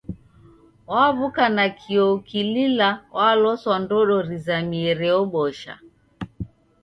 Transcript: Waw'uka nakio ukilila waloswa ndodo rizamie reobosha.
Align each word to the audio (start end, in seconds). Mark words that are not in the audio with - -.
Waw'uka 0.91 1.45
nakio 1.57 2.05
ukilila 2.15 2.89
waloswa 3.17 3.75
ndodo 3.83 4.15
rizamie 4.27 4.91
reobosha. 4.99 5.73